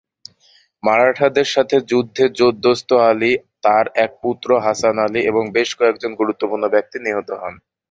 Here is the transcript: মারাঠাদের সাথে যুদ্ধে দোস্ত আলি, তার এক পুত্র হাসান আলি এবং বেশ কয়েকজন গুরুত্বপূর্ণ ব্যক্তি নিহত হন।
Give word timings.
মারাঠাদের 0.83 1.47
সাথে 1.47 1.75
যুদ্ধে 1.91 2.25
দোস্ত 2.63 2.89
আলি, 3.09 3.31
তার 3.65 3.85
এক 3.97 4.11
পুত্র 4.23 4.49
হাসান 4.65 4.95
আলি 4.99 5.21
এবং 5.25 5.43
বেশ 5.55 5.69
কয়েকজন 5.79 6.11
গুরুত্বপূর্ণ 6.19 6.63
ব্যক্তি 6.75 6.97
নিহত 6.99 7.29
হন। 7.41 7.53